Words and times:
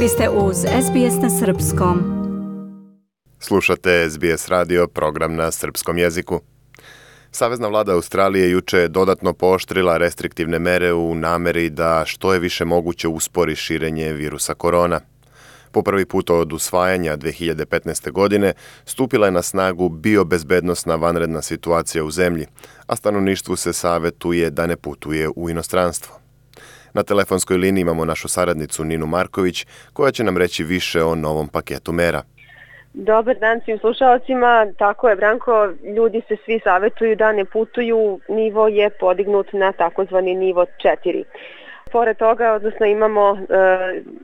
Vi 0.00 0.08
ste 0.08 0.28
uz 0.28 0.56
SBS 0.56 1.22
na 1.22 1.30
Srpskom. 1.30 1.98
Slušate 3.38 4.10
SBS 4.10 4.48
radio, 4.48 4.86
program 4.86 5.34
na 5.34 5.50
srpskom 5.50 5.98
jeziku. 5.98 6.40
Savezna 7.30 7.68
vlada 7.68 7.92
Australije 7.92 8.50
juče 8.50 8.78
je 8.78 8.88
dodatno 8.88 9.32
pooštrila 9.32 9.96
restriktivne 9.96 10.58
mere 10.58 10.92
u 10.92 11.14
nameri 11.14 11.70
da 11.70 12.02
što 12.06 12.32
je 12.32 12.40
više 12.40 12.64
moguće 12.64 13.08
uspori 13.08 13.56
širenje 13.56 14.12
virusa 14.12 14.54
korona. 14.54 15.00
Po 15.72 15.82
prvi 15.82 16.04
put 16.06 16.30
od 16.30 16.52
usvajanja 16.52 17.16
2015. 17.16 18.10
godine 18.10 18.52
stupila 18.84 19.26
je 19.26 19.32
na 19.32 19.42
snagu 19.42 19.88
biobezbednostna 19.88 20.94
vanredna 20.94 21.42
situacija 21.42 22.04
u 22.04 22.10
zemlji, 22.10 22.46
a 22.86 22.96
stanovništvu 22.96 23.56
se 23.56 23.72
savetuje 23.72 24.50
da 24.50 24.66
ne 24.66 24.76
putuje 24.76 25.28
u 25.36 25.50
inostranstvo. 25.50 26.25
Na 26.96 27.02
telefonskoj 27.02 27.56
liniji 27.56 27.82
imamo 27.82 28.04
našu 28.04 28.28
saradnicu 28.28 28.84
Ninu 28.84 29.06
Marković, 29.06 29.66
koja 29.92 30.10
će 30.12 30.24
nam 30.24 30.36
reći 30.36 30.64
više 30.64 31.02
o 31.02 31.14
novom 31.14 31.48
paketu 31.48 31.92
mera. 31.92 32.22
Dobar 32.94 33.36
dan 33.38 33.60
svim 33.64 33.78
slušalcima. 33.78 34.66
Tako 34.78 35.08
je, 35.08 35.16
Branko, 35.16 35.68
ljudi 35.96 36.22
se 36.28 36.36
svi 36.44 36.60
savetuju 36.64 37.16
da 37.16 37.32
ne 37.32 37.44
putuju. 37.44 38.20
Nivo 38.28 38.68
je 38.68 38.90
podignut 38.90 39.52
na 39.52 39.72
takozvani 39.72 40.34
nivo 40.34 40.66
4. 40.84 41.24
Pored 41.92 42.16
toga, 42.16 42.52
odnosno 42.52 42.86
imamo 42.86 43.36
e, 43.36 43.40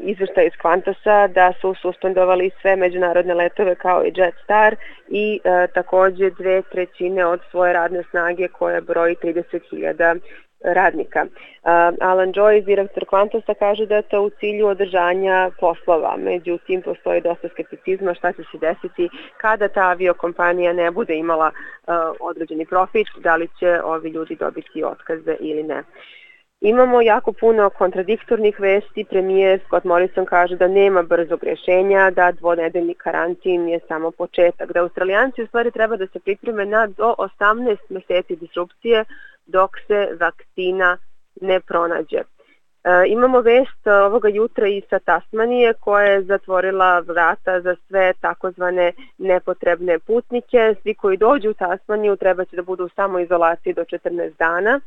izveštaj 0.00 0.46
iz 0.46 0.52
Kvantasa 0.60 1.26
da 1.26 1.52
su 1.60 1.74
suspendovali 1.82 2.50
sve 2.60 2.76
međunarodne 2.76 3.34
letove 3.34 3.74
kao 3.74 4.04
i 4.04 4.12
Jetstar 4.16 4.76
i 5.08 5.40
e, 5.44 5.66
takođe 5.74 6.30
dve 6.30 6.62
trećine 6.62 7.26
od 7.26 7.40
svoje 7.50 7.72
radne 7.72 8.02
snage 8.10 8.48
koja 8.48 8.80
broji 8.80 9.16
30.000 9.22 10.18
radnika. 10.64 11.26
Alan 12.00 12.32
Joyce, 12.32 12.64
direktor 12.64 13.04
Quantasa, 13.04 13.54
kaže 13.58 13.86
da 13.86 13.96
je 13.96 14.02
to 14.02 14.22
u 14.22 14.30
cilju 14.30 14.66
održanja 14.66 15.50
poslova. 15.60 16.16
Međutim, 16.18 16.82
postoji 16.82 17.20
dosta 17.20 17.48
skepticizma 17.48 18.14
šta 18.14 18.32
će 18.32 18.42
se 18.52 18.58
desiti 18.58 19.08
kada 19.36 19.68
ta 19.68 19.88
aviokompanija 19.88 20.72
ne 20.72 20.90
bude 20.90 21.16
imala 21.16 21.50
određeni 22.20 22.66
profit, 22.66 23.06
da 23.16 23.36
li 23.36 23.48
će 23.58 23.80
ovi 23.84 24.10
ljudi 24.10 24.36
dobiti 24.36 24.84
otkaze 24.84 25.36
ili 25.40 25.62
ne. 25.62 25.82
Imamo 26.64 27.02
jako 27.02 27.32
puno 27.32 27.70
kontradiktornih 27.70 28.60
vesti. 28.60 29.04
Premijer 29.04 29.60
Scott 29.66 29.84
Morrison 29.84 30.24
kaže 30.24 30.56
da 30.56 30.68
nema 30.68 31.02
brzog 31.02 31.44
rešenja, 31.44 32.10
da 32.10 32.32
dvonedeljni 32.32 32.94
karantin 32.94 33.68
je 33.68 33.80
samo 33.88 34.10
početak, 34.10 34.72
da 34.72 34.80
australijanci 34.80 35.42
u 35.42 35.46
stvari 35.46 35.70
treba 35.70 35.96
da 35.96 36.06
se 36.06 36.20
pripreme 36.20 36.64
na 36.64 36.86
do 36.86 37.14
18 37.18 37.76
meseci 37.88 38.36
disrupcije 38.36 39.04
dok 39.46 39.70
se 39.86 40.08
vakcina 40.20 40.98
ne 41.40 41.60
pronađe. 41.60 42.18
E, 42.18 42.24
imamo 43.06 43.40
vest 43.40 43.86
ovoga 43.86 44.28
jutra 44.28 44.68
i 44.68 44.82
sa 44.90 44.98
Tasmanije 44.98 45.74
koja 45.74 46.04
je 46.04 46.22
zatvorila 46.22 47.00
vrata 47.00 47.60
za 47.60 47.76
sve 47.88 48.12
takozvane 48.20 48.92
nepotrebne 49.18 49.98
putnike. 49.98 50.74
Svi 50.82 50.94
koji 50.94 51.16
dođu 51.16 51.50
u 51.50 51.54
Tasmaniju 51.54 52.16
treba 52.16 52.44
će 52.44 52.56
da 52.56 52.62
budu 52.62 52.84
u 52.84 52.88
samoizolaciji 52.88 53.72
do 53.72 53.84
14 53.84 54.30
dana. 54.38 54.80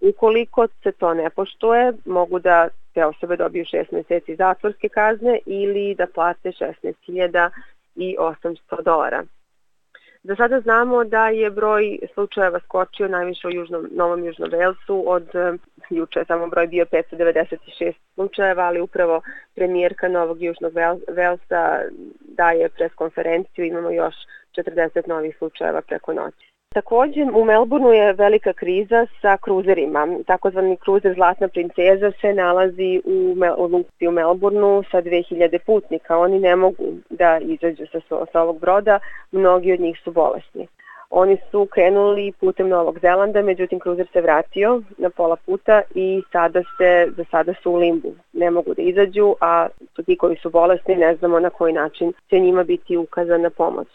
Ukoliko 0.00 0.68
se 0.82 0.92
to 0.92 1.14
ne 1.14 1.30
poštuje, 1.30 1.92
mogu 2.04 2.38
da 2.38 2.68
te 2.94 3.04
osobe 3.04 3.36
dobiju 3.36 3.64
6 3.64 3.84
meseci 3.92 4.36
zatvorske 4.36 4.88
kazne 4.88 5.38
ili 5.46 5.94
da 5.94 6.06
plate 6.06 6.48
16.800 6.48 8.82
dolara. 8.82 9.24
Za 10.28 10.36
sada 10.36 10.60
znamo 10.60 11.04
da 11.04 11.28
je 11.28 11.50
broj 11.50 11.98
slučajeva 12.14 12.60
skočio 12.60 13.08
najviše 13.08 13.48
u 13.48 13.50
Južnom, 13.50 13.88
Novom 13.90 14.24
Južnom 14.24 14.50
Velsu, 14.50 15.04
od 15.06 15.34
eh, 15.34 15.52
juče 15.90 16.24
samo 16.26 16.46
broj 16.46 16.66
bio 16.66 16.84
596 16.84 17.92
slučajeva, 18.14 18.62
ali 18.62 18.80
upravo 18.80 19.22
premijerka 19.54 20.08
Novog 20.08 20.42
Južnog 20.42 20.72
Velsa 21.08 21.80
daje 22.20 22.68
pres 22.68 22.92
konferenciju, 22.94 23.64
imamo 23.64 23.90
još 23.90 24.14
40 24.56 25.08
novih 25.08 25.36
slučajeva 25.38 25.82
preko 25.82 26.12
noći. 26.12 26.57
Takođe, 26.74 27.24
u 27.34 27.44
Melbourneu 27.44 27.92
je 27.92 28.12
velika 28.12 28.52
kriza 28.52 29.06
sa 29.22 29.36
kruzerima. 29.36 30.08
Takozvani 30.26 30.76
kruzer 30.76 31.14
Zlatna 31.14 31.48
princeza 31.48 32.12
se 32.20 32.32
nalazi 32.34 33.00
u, 33.04 33.36
u, 33.58 33.84
u 34.08 34.10
Melbourneu 34.10 34.82
sa 34.90 35.02
2000 35.02 35.58
putnika. 35.66 36.18
Oni 36.18 36.38
ne 36.40 36.56
mogu 36.56 36.84
da 37.10 37.38
izađu 37.38 37.86
sa, 37.92 38.00
sa 38.32 38.42
ovog 38.42 38.60
broda, 38.60 38.98
mnogi 39.32 39.72
od 39.72 39.80
njih 39.80 40.00
su 40.04 40.10
bolesni. 40.12 40.68
Oni 41.10 41.36
su 41.50 41.66
krenuli 41.70 42.32
putem 42.32 42.68
Novog 42.68 42.98
Zelanda, 43.00 43.42
međutim 43.42 43.78
kruzer 43.78 44.06
se 44.12 44.20
vratio 44.20 44.82
na 44.98 45.10
pola 45.10 45.36
puta 45.36 45.82
i 45.94 46.22
sada 46.32 46.62
se, 46.78 47.08
za 47.16 47.24
sada 47.30 47.54
su 47.62 47.72
u 47.72 47.76
limbu. 47.76 48.12
Ne 48.32 48.50
mogu 48.50 48.74
da 48.74 48.82
izađu, 48.82 49.34
a 49.40 49.68
su 49.96 50.02
ti 50.02 50.16
koji 50.16 50.36
su 50.36 50.50
bolesni 50.50 50.96
ne 50.96 51.16
znamo 51.16 51.40
na 51.40 51.50
koji 51.50 51.72
način 51.72 52.12
će 52.30 52.38
njima 52.38 52.64
biti 52.64 52.96
ukazana 52.96 53.50
pomoć. 53.50 53.88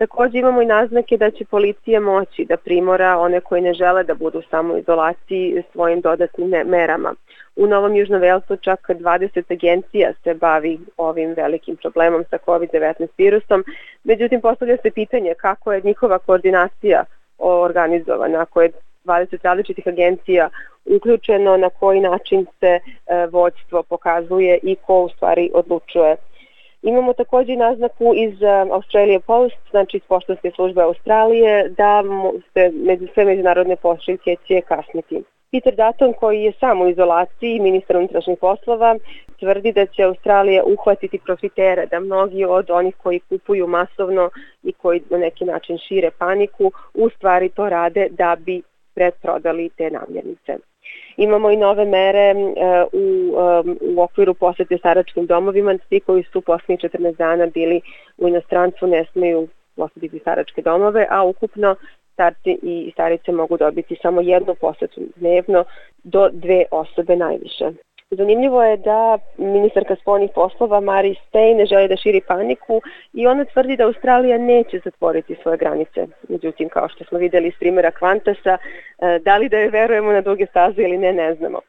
Takođe 0.00 0.38
imamo 0.38 0.62
i 0.62 0.66
naznake 0.66 1.16
da 1.16 1.30
će 1.30 1.44
policija 1.44 2.00
moći 2.00 2.44
da 2.44 2.56
primora 2.56 3.18
one 3.18 3.40
koji 3.40 3.62
ne 3.62 3.74
žele 3.74 4.04
da 4.04 4.14
budu 4.14 4.38
u 4.38 4.42
samoizolaciji 4.50 5.62
svojim 5.72 6.00
dodatnim 6.00 6.48
merama. 6.66 7.14
U 7.56 7.66
Novom 7.66 7.96
Južnom 7.96 8.20
Velsu 8.20 8.56
čak 8.56 8.88
20 8.88 9.52
agencija 9.52 10.12
se 10.24 10.34
bavi 10.34 10.78
ovim 10.96 11.34
velikim 11.36 11.76
problemom 11.76 12.24
sa 12.30 12.38
COVID-19 12.46 13.06
virusom. 13.18 13.64
Međutim, 14.04 14.40
postavlja 14.40 14.76
se 14.76 14.90
pitanje 14.90 15.34
kako 15.40 15.72
je 15.72 15.80
njihova 15.84 16.18
koordinacija 16.18 17.04
organizovana, 17.38 18.40
ako 18.40 18.62
je 18.62 18.72
20 19.04 19.38
različitih 19.42 19.88
agencija 19.88 20.48
uključeno, 20.84 21.56
na 21.56 21.70
koji 21.70 22.00
način 22.00 22.46
se 22.60 22.66
e, 22.66 22.80
vođstvo 23.26 23.82
pokazuje 23.82 24.58
i 24.62 24.76
ko 24.76 25.02
u 25.02 25.08
stvari 25.08 25.50
odlučuje 25.54 26.16
Imamo 26.82 27.12
takođe 27.12 27.56
naznaku 27.56 28.12
iz 28.16 28.34
um, 28.42 28.72
Australia 28.72 29.20
Post, 29.20 29.56
znači 29.70 29.96
iz 29.96 30.02
poštanske 30.08 30.50
službe 30.50 30.82
Australije, 30.82 31.68
da 31.68 32.02
se 32.54 32.70
među 32.74 33.06
sve 33.14 33.24
međunarodne 33.24 33.76
pošiljke 33.76 34.36
će 34.46 34.60
kasniti. 34.60 35.22
Peter 35.52 35.74
Dutton, 35.76 36.12
koji 36.12 36.42
je 36.42 36.52
sam 36.60 36.80
u 36.80 36.88
izolaciji, 36.88 37.60
ministar 37.60 37.96
unutrašnjih 37.96 38.38
poslova, 38.40 38.96
tvrdi 39.40 39.72
da 39.72 39.86
će 39.86 40.02
Australija 40.02 40.64
uhvatiti 40.64 41.18
profitere, 41.18 41.86
da 41.86 42.00
mnogi 42.00 42.44
od 42.44 42.70
onih 42.70 42.94
koji 43.02 43.20
kupuju 43.20 43.66
masovno 43.66 44.30
i 44.62 44.72
koji 44.72 45.02
na 45.10 45.18
neki 45.18 45.44
način 45.44 45.78
šire 45.78 46.10
paniku, 46.18 46.72
u 46.94 47.10
stvari 47.10 47.48
to 47.48 47.68
rade 47.68 48.08
da 48.10 48.36
bi 48.38 48.62
predprodali 48.94 49.70
te 49.76 49.90
namjernice. 49.90 50.56
Imamo 51.16 51.50
i 51.50 51.56
nove 51.56 51.84
mere 51.84 52.34
u, 52.92 53.34
u 53.80 54.02
okviru 54.02 54.34
posete 54.34 54.78
staračkim 54.78 55.26
domovima. 55.26 55.78
Svi 55.88 56.00
koji 56.00 56.22
su 56.32 56.40
poslednjih 56.40 56.80
14 56.80 57.16
dana 57.16 57.46
bili 57.46 57.80
u 58.18 58.28
inostranstvu 58.28 58.88
ne 58.88 59.04
smeju 59.12 59.48
posetiti 59.76 60.18
staračke 60.18 60.62
domove, 60.62 61.06
a 61.10 61.22
ukupno 61.24 61.76
starci 62.12 62.58
i 62.62 62.90
starice 62.92 63.32
mogu 63.32 63.56
dobiti 63.56 63.96
samo 64.02 64.20
jednu 64.20 64.54
posetu 64.54 65.00
dnevno 65.16 65.64
do 66.04 66.28
dve 66.32 66.64
osobe 66.70 67.16
najviše. 67.16 67.70
Zanimljivo 68.16 68.62
je 68.62 68.76
da 68.76 69.18
ministarka 69.38 69.96
spolnih 69.96 70.30
poslova 70.34 70.80
Mari 70.80 71.14
Stej 71.28 71.54
ne 71.54 71.66
želi 71.66 71.88
da 71.88 71.96
širi 71.96 72.20
paniku 72.20 72.82
i 73.12 73.26
ona 73.26 73.44
tvrdi 73.44 73.76
da 73.76 73.84
Australija 73.84 74.38
neće 74.38 74.80
zatvoriti 74.84 75.36
svoje 75.42 75.58
granice. 75.58 76.06
Međutim, 76.28 76.68
kao 76.68 76.88
što 76.88 77.04
smo 77.04 77.18
videli 77.18 77.48
iz 77.48 77.54
primjera 77.58 77.90
Kvantasa, 77.90 78.58
e, 78.58 79.18
da 79.18 79.36
li 79.36 79.48
da 79.48 79.58
je 79.58 79.70
verujemo 79.70 80.12
na 80.12 80.20
duge 80.20 80.46
staze 80.46 80.82
ili 80.82 80.98
ne, 80.98 81.12
ne 81.12 81.34
znamo. 81.34 81.60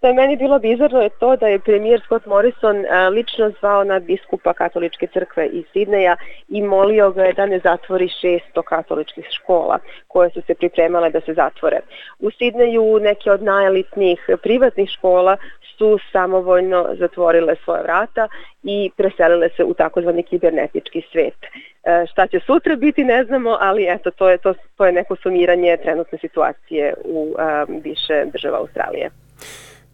Što 0.00 0.06
je 0.06 0.14
meni 0.14 0.36
bilo 0.36 0.58
bizarno 0.58 1.00
je 1.00 1.10
to 1.20 1.36
da 1.36 1.46
je 1.48 1.58
premijer 1.58 2.00
Scott 2.04 2.26
Morrison 2.26 2.84
lično 3.12 3.50
zvao 3.60 3.84
na 3.84 3.98
biskupa 3.98 4.52
katoličke 4.52 5.06
crkve 5.06 5.46
iz 5.46 5.64
Sidneja 5.72 6.16
i 6.48 6.62
molio 6.62 7.10
ga 7.10 7.24
je 7.24 7.32
da 7.32 7.46
ne 7.46 7.58
zatvori 7.58 8.08
600 8.22 8.62
katoličkih 8.62 9.26
škola 9.30 9.78
koje 10.08 10.30
su 10.30 10.42
se 10.46 10.54
pripremale 10.54 11.10
da 11.10 11.20
se 11.20 11.34
zatvore. 11.34 11.80
U 12.18 12.30
Sidneju 12.30 12.98
neke 13.00 13.30
od 13.30 13.42
najelitnijih 13.42 14.30
privatnih 14.42 14.90
škola 14.90 15.36
su 15.80 15.98
samovoljno 16.12 16.86
zatvorile 16.98 17.54
svoje 17.64 17.82
vrata 17.82 18.28
i 18.62 18.90
preselile 18.96 19.48
se 19.56 19.64
u 19.64 19.74
takozvani 19.74 20.22
kibernetički 20.22 21.02
svet. 21.12 21.38
E, 21.42 22.06
šta 22.12 22.26
će 22.26 22.40
sutra 22.46 22.76
biti 22.76 23.04
ne 23.04 23.24
znamo, 23.24 23.56
ali 23.60 23.86
eto 23.88 24.10
to 24.10 24.28
je 24.28 24.38
to, 24.38 24.54
to 24.76 24.86
je 24.86 24.92
neko 24.92 25.16
sumiranje 25.16 25.76
trenutne 25.82 26.18
situacije 26.18 26.94
u 27.04 27.20
um, 27.20 27.80
više 27.84 28.24
država 28.32 28.58
Australije. 28.58 29.10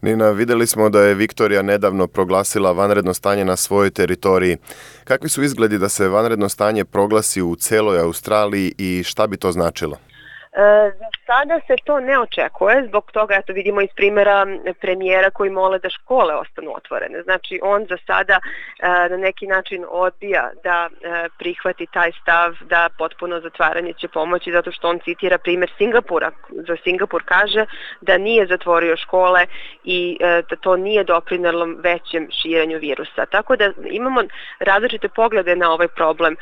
Nina, 0.03 0.31
videli 0.31 0.67
smo 0.67 0.89
da 0.89 1.01
je 1.01 1.15
Viktorija 1.15 1.63
nedavno 1.63 2.07
proglasila 2.07 2.73
vanredno 2.73 3.15
stanje 3.15 3.45
na 3.45 3.57
svojoj 3.57 3.91
teritoriji. 3.91 4.57
Kakvi 5.05 5.29
su 5.29 5.43
izgledi 5.43 5.79
da 5.79 5.89
se 5.89 6.09
vanredno 6.09 6.49
stanje 6.49 6.85
proglasi 6.85 7.43
u 7.43 7.57
celoj 7.57 7.99
Australiji 7.99 8.73
i 8.79 9.03
šta 9.05 9.27
bi 9.27 9.37
to 9.37 9.53
značilo? 9.53 9.97
Sada 11.27 11.61
se 11.67 11.75
to 11.85 12.01
ne 12.01 12.19
očekuje, 12.19 12.87
zbog 12.89 13.13
toga 13.13 13.35
eto 13.35 13.53
vidimo 13.53 13.81
iz 13.81 13.89
primjera 13.97 14.47
premijera 14.81 15.31
koji 15.31 15.51
mole 15.51 15.79
da 15.79 15.91
škole 15.91 16.35
ostanu 16.35 16.73
otvorene. 16.77 17.23
Znači 17.23 17.61
on 17.63 17.87
za 17.91 17.97
sada 18.07 18.39
na 19.11 19.17
neki 19.17 19.47
način 19.47 19.85
odbija 19.89 20.51
da 20.65 20.89
prihvati 21.39 21.87
taj 21.87 22.13
stav 22.23 22.55
da 22.61 22.89
potpuno 22.99 23.41
zatvaranje 23.41 23.93
će 23.93 24.09
pomoći 24.09 24.53
zato 24.53 24.73
što 24.73 24.89
on 24.89 24.99
citira 25.05 25.39
primjer 25.39 25.73
Singapura. 25.79 26.31
Za 26.51 26.77
Singapur 26.85 27.23
kaže 27.25 27.67
da 28.01 28.19
nije 28.19 28.47
zatvorio 28.47 28.97
škole 28.97 29.47
i 29.85 30.19
da 30.21 30.57
to 30.57 30.77
nije 30.77 31.05
doprinalo 31.05 31.67
većem 31.79 32.29
širenju 32.43 32.79
virusa. 32.79 33.27
Tako 33.27 33.57
da 33.57 33.73
imamo 33.91 34.23
različite 34.59 35.09
poglede 35.09 35.57
na 35.57 35.73
ovaj 35.73 35.89
problem 35.89 36.37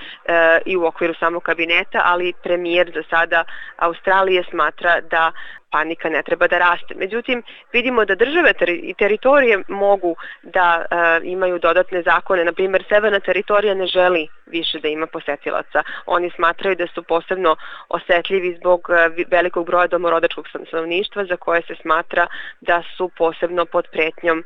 i 0.67 0.77
u 0.77 0.85
okviru 0.85 1.15
samog 1.15 1.43
kabineta, 1.43 2.03
ali 2.05 2.33
premijer 2.43 2.93
za 2.95 3.03
sada 3.11 3.45
Australije 3.77 4.45
smatra 4.51 4.74
da 4.83 5.33
panika 5.75 6.09
ne 6.09 6.23
treba 6.23 6.47
da 6.47 6.59
raste. 6.59 6.95
Međutim, 6.95 7.43
vidimo 7.73 8.05
da 8.05 8.15
države 8.15 8.53
i 8.69 8.95
teritorije 8.95 9.63
mogu 9.69 10.17
da 10.43 10.67
e, 10.85 10.87
imaju 11.25 11.59
dodatne 11.59 12.03
zakone. 12.03 12.45
Na 12.45 12.53
primjer, 12.53 12.85
severna 12.89 13.21
teritorija 13.21 13.75
ne 13.75 13.87
želi 13.87 14.29
više 14.47 14.79
da 14.79 14.89
ima 14.89 15.07
posetilaca. 15.07 15.83
Oni 16.07 16.31
smatraju 16.37 16.77
da 16.77 16.87
su 16.95 17.03
posebno 17.03 17.57
osetljivi 17.89 18.57
zbog 18.61 18.81
e, 18.91 19.25
velikog 19.31 19.67
broja 19.67 19.87
domorodačkog 19.87 20.45
stanovništva 20.69 21.25
za 21.25 21.37
koje 21.37 21.63
se 21.63 21.75
smatra 21.83 22.27
da 22.61 22.83
su 22.97 23.11
posebno 23.19 23.65
pod 23.65 23.87
pretnjom 23.93 24.39
e, 24.39 24.45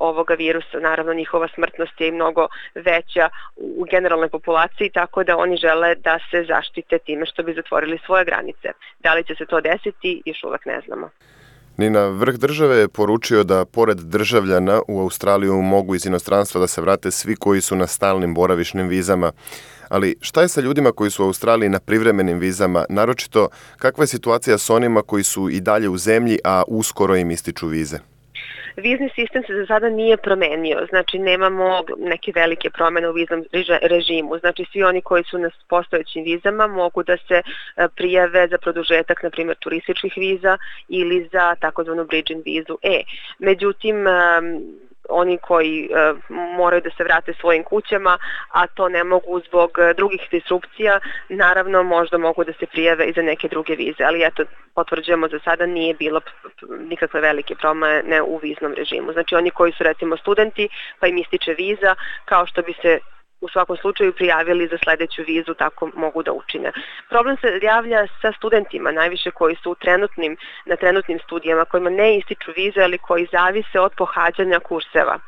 ovoga 0.00 0.34
virusa. 0.34 0.78
Naravno, 0.80 1.12
njihova 1.14 1.48
smrtnost 1.54 2.00
je 2.00 2.08
i 2.08 2.12
mnogo 2.12 2.48
veća 2.74 3.28
u 3.56 3.84
generalnoj 3.90 4.28
populaciji, 4.28 4.90
tako 4.90 5.24
da 5.24 5.36
oni 5.36 5.56
žele 5.56 5.94
da 5.94 6.18
se 6.30 6.44
zaštite 6.48 6.98
time 6.98 7.26
što 7.26 7.42
bi 7.42 7.54
zatvorili 7.54 7.98
svoje 8.06 8.24
granice. 8.24 8.68
Da 9.00 9.14
li 9.14 9.24
će 9.24 9.34
se 9.34 9.46
to 9.46 9.60
desiti, 9.60 10.22
još 10.24 10.44
uvek 10.44 10.59
ne 10.66 10.80
znamo. 10.86 11.10
Nina, 11.76 12.06
vrh 12.06 12.34
države 12.34 12.76
je 12.76 12.88
poručio 12.88 13.44
da 13.44 13.64
pored 13.64 13.98
državljana 13.98 14.80
u 14.88 15.00
Australiju 15.00 15.62
mogu 15.62 15.94
iz 15.94 16.06
inostranstva 16.06 16.60
da 16.60 16.66
se 16.66 16.80
vrate 16.80 17.10
svi 17.10 17.36
koji 17.36 17.60
su 17.60 17.76
na 17.76 17.86
stalnim 17.86 18.34
boravišnim 18.34 18.88
vizama. 18.88 19.32
Ali 19.88 20.16
šta 20.20 20.42
je 20.42 20.48
sa 20.48 20.60
ljudima 20.60 20.92
koji 20.92 21.10
su 21.10 21.24
u 21.24 21.26
Australiji 21.26 21.68
na 21.68 21.78
privremenim 21.78 22.38
vizama, 22.38 22.84
naročito 22.88 23.48
kakva 23.76 24.02
je 24.02 24.08
situacija 24.08 24.58
s 24.58 24.70
onima 24.70 25.02
koji 25.02 25.24
su 25.24 25.50
i 25.50 25.60
dalje 25.60 25.88
u 25.88 25.98
zemlji, 25.98 26.38
a 26.44 26.62
uskoro 26.68 27.16
im 27.16 27.30
ističu 27.30 27.66
vize? 27.66 27.98
Vizni 28.76 29.10
sistem 29.14 29.42
se 29.46 29.54
za 29.54 29.66
sada 29.66 29.88
nije 29.88 30.16
promenio, 30.16 30.86
znači 30.90 31.18
nemamo 31.18 31.82
neke 31.98 32.32
velike 32.34 32.70
promene 32.70 33.08
u 33.08 33.12
viznom 33.12 33.44
režimu. 33.82 34.38
Znači 34.38 34.64
svi 34.72 34.82
oni 34.82 35.02
koji 35.02 35.24
su 35.24 35.38
na 35.38 35.50
postojećim 35.68 36.24
vizama 36.24 36.66
mogu 36.66 37.02
da 37.02 37.16
se 37.16 37.42
e, 37.42 37.88
prijave 37.96 38.48
za 38.48 38.58
produžetak, 38.58 39.22
na 39.22 39.30
primjer, 39.30 39.56
turističkih 39.56 40.12
viza 40.16 40.58
ili 40.88 41.28
za 41.32 41.54
takozvanu 41.54 42.04
bridging 42.04 42.42
vizu 42.44 42.78
E. 42.82 43.02
Međutim, 43.38 43.96
oni 45.10 45.38
koji 45.38 45.84
e, 45.84 46.12
moraju 46.56 46.80
da 46.80 46.90
se 46.90 47.04
vrate 47.04 47.34
svojim 47.40 47.64
kućama, 47.64 48.18
a 48.50 48.66
to 48.66 48.88
ne 48.88 49.04
mogu 49.04 49.40
zbog 49.48 49.70
e, 49.78 49.94
drugih 49.94 50.20
disrupcija, 50.30 51.00
naravno 51.28 51.82
možda 51.82 52.18
mogu 52.18 52.44
da 52.44 52.52
se 52.52 52.66
prijave 52.66 53.06
i 53.06 53.12
za 53.12 53.22
neke 53.22 53.48
druge 53.48 53.74
vize, 53.74 54.04
ali 54.04 54.24
eto, 54.24 54.42
potvrđujemo 54.74 55.28
za 55.28 55.38
sada 55.44 55.66
nije 55.66 55.94
bilo 55.94 56.20
nikakve 56.88 57.20
velike 57.20 57.54
promene 57.54 58.22
u 58.22 58.36
viznom 58.36 58.74
režimu. 58.74 59.12
Znači 59.12 59.34
oni 59.34 59.50
koji 59.50 59.72
su 59.72 59.84
recimo 59.84 60.16
studenti, 60.16 60.68
pa 61.00 61.06
im 61.06 61.18
ističe 61.18 61.54
viza, 61.54 61.94
kao 62.24 62.46
što 62.46 62.62
bi 62.62 62.74
se 62.82 62.98
u 63.40 63.48
svakom 63.48 63.76
slučaju 63.76 64.12
prijavili 64.12 64.68
za 64.68 64.78
sledeću 64.84 65.22
vizu, 65.26 65.54
tako 65.54 65.90
mogu 65.94 66.22
da 66.22 66.32
učine. 66.32 66.72
Problem 67.08 67.36
se 67.36 67.58
javlja 67.62 68.06
sa 68.22 68.32
studentima, 68.32 68.90
najviše 68.90 69.30
koji 69.30 69.56
su 69.62 69.70
u 69.70 69.74
trenutnim, 69.74 70.36
na 70.66 70.76
trenutnim 70.76 71.18
studijama, 71.24 71.64
kojima 71.64 71.90
ne 71.90 72.18
ističu 72.18 72.50
vize, 72.56 72.80
ali 72.82 72.98
koji 72.98 73.28
zavise 73.32 73.80
od 73.80 73.92
pohađanja 73.96 74.58
kurseva. 74.58 75.18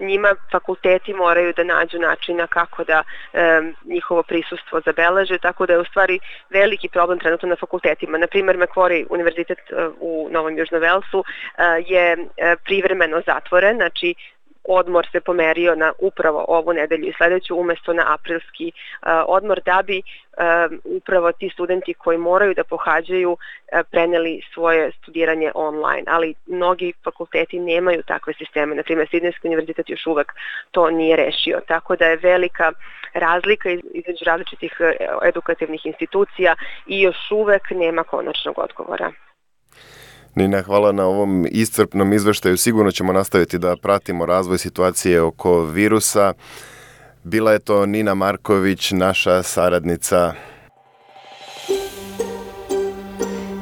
Njima 0.00 0.34
fakulteti 0.52 1.14
moraju 1.14 1.52
da 1.56 1.64
nađu 1.64 1.98
načina 1.98 2.46
kako 2.46 2.84
da 2.84 3.02
e, 3.32 3.62
njihovo 3.84 4.22
prisustvo 4.22 4.80
zabeleže, 4.80 5.38
tako 5.38 5.66
da 5.66 5.72
je 5.72 5.78
u 5.78 5.84
stvari 5.84 6.18
veliki 6.50 6.88
problem 6.88 7.18
trenutno 7.18 7.48
na 7.48 7.56
fakultetima. 7.56 8.18
Naprimer, 8.18 8.56
Macquarie 8.56 9.06
univerzitet 9.10 9.58
e, 9.58 9.88
u 10.00 10.28
Novom 10.30 10.58
Južnom 10.58 10.80
Velsu 10.80 11.24
e, 11.24 11.62
je 11.86 12.12
e, 12.12 12.56
privremeno 12.64 13.22
zatvoren, 13.26 13.76
znači 13.76 14.14
odmor 14.64 15.08
se 15.12 15.20
pomerio 15.20 15.74
na 15.74 15.92
upravo 15.98 16.44
ovu 16.48 16.72
nedelju 16.72 17.08
i 17.08 17.12
sledeću 17.16 17.56
umesto 17.56 17.92
na 17.92 18.14
aprilski 18.14 18.72
uh, 18.72 19.08
odmor 19.26 19.60
da 19.64 19.82
bi 19.86 20.02
uh, 20.02 20.78
upravo 20.84 21.32
ti 21.32 21.50
studenti 21.52 21.94
koji 21.94 22.18
moraju 22.18 22.54
da 22.54 22.64
pohađaju 22.64 23.32
uh, 23.32 23.38
preneli 23.90 24.42
svoje 24.54 24.92
studiranje 24.92 25.52
online, 25.54 26.04
ali 26.06 26.34
mnogi 26.46 26.92
fakulteti 27.04 27.58
nemaju 27.58 28.02
takve 28.02 28.34
sisteme, 28.34 28.74
na 28.74 28.82
primjer 28.82 29.08
Sidneyski 29.08 29.44
univerzitet 29.46 29.90
još 29.90 30.06
uvek 30.06 30.32
to 30.70 30.90
nije 30.90 31.16
rešio, 31.16 31.60
tako 31.66 31.96
da 31.96 32.06
je 32.06 32.16
velika 32.16 32.72
razlika 33.14 33.70
između 33.70 34.24
različitih 34.24 34.72
edukativnih 35.22 35.86
institucija 35.86 36.54
i 36.86 37.00
još 37.00 37.30
uvek 37.30 37.62
nema 37.70 38.04
konačnog 38.04 38.58
odgovora. 38.58 39.12
Nina, 40.34 40.62
hvala 40.62 40.92
na 40.92 41.06
ovom 41.06 41.46
iscrpnom 41.50 42.12
izveštaju. 42.12 42.56
Sigurno 42.56 42.90
ćemo 42.90 43.12
nastaviti 43.12 43.58
da 43.58 43.76
pratimo 43.76 44.26
razvoj 44.26 44.58
situacije 44.58 45.22
oko 45.22 45.64
virusa. 45.64 46.32
Bila 47.24 47.52
je 47.52 47.58
to 47.58 47.86
Nina 47.86 48.14
Marković, 48.14 48.90
naša 48.90 49.42
saradnica. 49.42 50.34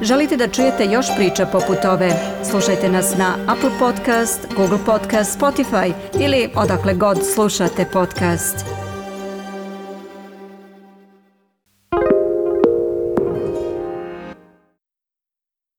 Želite 0.03 0.37
da 0.37 0.49
čujete 0.49 0.85
još 0.85 1.06
priča 1.17 1.47
poput 1.47 1.85
ove? 1.85 2.11
Slušajte 2.50 2.88
nas 2.88 3.17
na 3.19 3.35
Apple 3.47 3.70
Podcast, 3.79 4.47
Google 4.56 4.79
Podcast, 4.87 5.41
Spotify 5.41 5.93
ili 6.20 6.50
odakle 6.55 6.94
god 6.94 7.19
slušate 7.35 7.85
podcast. 7.93 8.88